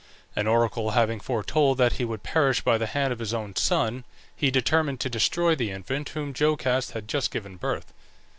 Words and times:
An 0.35 0.47
oracle 0.47 0.91
having 0.97 1.19
foretold 1.19 1.77
that 1.77 1.91
he 1.93 2.05
would 2.05 2.23
perish 2.23 2.61
by 2.61 2.79
the 2.79 2.87
hand 2.87 3.13
of 3.13 3.19
his 3.19 3.35
own 3.35 3.55
son, 3.55 4.03
he 4.35 4.49
determined 4.49 4.99
to 5.01 5.11
destroy 5.11 5.53
the 5.53 5.69
infant 5.69 6.07
to 6.07 6.13
whom 6.15 6.33
Jocaste 6.33 6.93
had 6.93 7.07
just 7.07 7.29
given 7.29 7.55
birth. 7.55 7.93